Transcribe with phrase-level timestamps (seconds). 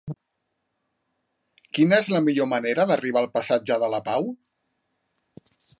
[1.77, 4.31] Quina és la millor manera d'arribar al passatge de la Pau?